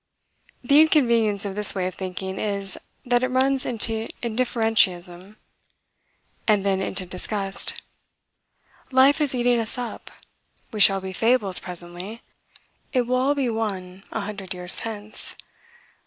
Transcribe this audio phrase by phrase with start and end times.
[0.63, 5.35] The inconvenience of this way of thinking is, that it runs into indifferentism,
[6.47, 7.79] and then into disgust.
[8.89, 10.09] Life is eating us up.
[10.71, 12.15] We shall be fables presently.
[12.15, 15.35] Keep cool: it will be all one a hundred years hence.